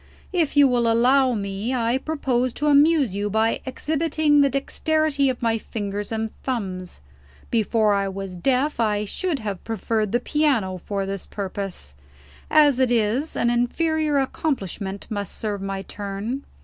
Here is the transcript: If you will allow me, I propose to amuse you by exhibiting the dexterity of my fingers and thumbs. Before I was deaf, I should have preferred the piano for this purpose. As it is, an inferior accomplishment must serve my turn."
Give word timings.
If 0.33 0.57
you 0.57 0.67
will 0.67 0.91
allow 0.91 1.35
me, 1.35 1.75
I 1.75 1.99
propose 1.99 2.53
to 2.55 2.65
amuse 2.65 3.15
you 3.15 3.29
by 3.29 3.61
exhibiting 3.67 4.41
the 4.41 4.49
dexterity 4.49 5.29
of 5.29 5.43
my 5.43 5.59
fingers 5.59 6.11
and 6.11 6.31
thumbs. 6.41 7.01
Before 7.51 7.93
I 7.93 8.07
was 8.07 8.33
deaf, 8.33 8.79
I 8.79 9.05
should 9.05 9.37
have 9.37 9.63
preferred 9.63 10.11
the 10.11 10.19
piano 10.19 10.77
for 10.79 11.05
this 11.05 11.27
purpose. 11.27 11.93
As 12.49 12.79
it 12.79 12.91
is, 12.91 13.35
an 13.35 13.51
inferior 13.51 14.17
accomplishment 14.17 15.05
must 15.11 15.37
serve 15.37 15.61
my 15.61 15.83
turn." 15.83 16.45